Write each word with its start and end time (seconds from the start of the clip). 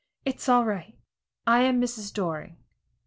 "It's 0.25 0.49
all 0.49 0.65
right; 0.65 0.97
I 1.45 1.59
am 1.61 1.79
Mrs. 1.79 2.11
Doring." 2.11 2.57